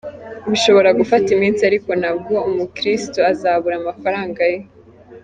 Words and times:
Bishobora 0.49 0.89
gufata 0.99 1.27
iminsi 1.35 1.61
ariko 1.69 1.89
ntabwo 2.01 2.33
umukirisitu 2.49 3.19
azabura 3.31 3.75
amafaranga 3.81 4.41
ye. 4.51 4.59